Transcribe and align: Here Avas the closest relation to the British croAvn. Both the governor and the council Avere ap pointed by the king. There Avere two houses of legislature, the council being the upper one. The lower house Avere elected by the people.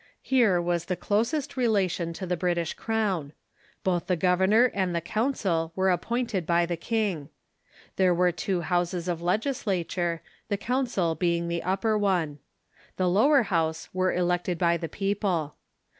Here 0.23 0.59
Avas 0.59 0.87
the 0.87 0.95
closest 0.95 1.55
relation 1.55 2.11
to 2.13 2.25
the 2.25 2.35
British 2.35 2.75
croAvn. 2.75 3.33
Both 3.83 4.07
the 4.07 4.15
governor 4.15 4.71
and 4.73 4.95
the 4.95 4.99
council 4.99 5.73
Avere 5.77 5.93
ap 5.93 6.01
pointed 6.01 6.47
by 6.47 6.65
the 6.65 6.75
king. 6.75 7.29
There 7.97 8.15
Avere 8.15 8.35
two 8.35 8.61
houses 8.61 9.07
of 9.07 9.21
legislature, 9.21 10.23
the 10.49 10.57
council 10.57 11.13
being 11.13 11.49
the 11.49 11.61
upper 11.61 11.99
one. 11.99 12.39
The 12.97 13.07
lower 13.07 13.43
house 13.43 13.89
Avere 13.93 14.17
elected 14.17 14.57
by 14.57 14.75
the 14.75 14.89
people. 14.89 15.57